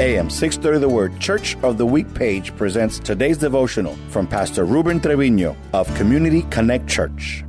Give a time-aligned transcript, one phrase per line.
[0.00, 4.98] AM 630 The Word Church of the Week page presents today's devotional from Pastor Ruben
[4.98, 7.44] Trevino of Community Connect Church.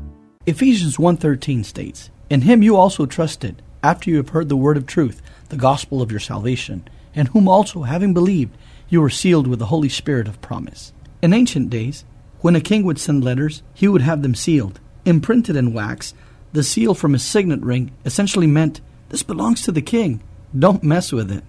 [0.45, 4.85] Ephesians 1:13 states, "In him you also trusted, after you have heard the word of
[4.85, 6.83] truth, the gospel of your salvation,
[7.16, 8.57] and whom also having believed,
[8.89, 10.91] you were sealed with the Holy Spirit of promise."
[11.21, 12.03] In ancient days,
[12.41, 16.13] when a king would send letters, he would have them sealed, imprinted in wax.
[16.52, 20.19] The seal from his signet ring essentially meant, "This belongs to the king.
[20.53, 21.45] Don't mess with it."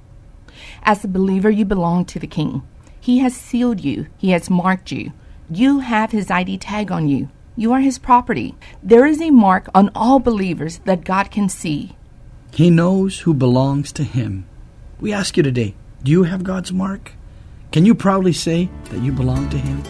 [0.87, 2.63] As a believer, you belong to the King.
[3.01, 5.13] He has sealed you, He has marked you.
[5.49, 7.31] You have His ID tag on you.
[7.57, 8.55] You are His property.
[8.83, 11.97] There is a mark on all believers that God can see.
[12.53, 14.47] He knows who belongs to Him.
[15.01, 17.13] We ask you today do you have God's mark?
[17.73, 19.83] Can you proudly say that you belong to Him?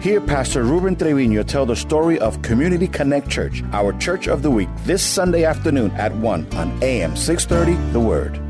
[0.00, 4.50] Hear Pastor Ruben Trevino tell the story of Community Connect Church, our church of the
[4.50, 8.49] week, this Sunday afternoon at 1 on AM 630 The Word.